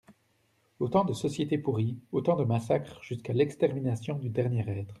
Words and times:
Autant 0.79 1.05
de 1.05 1.13
sociétés 1.13 1.59
pourries, 1.59 1.99
autant 2.11 2.35
de 2.35 2.43
massacres, 2.43 3.03
jusqu'à 3.03 3.33
l'extermination 3.33 4.17
du 4.17 4.29
dernier 4.31 4.67
être. 4.67 4.89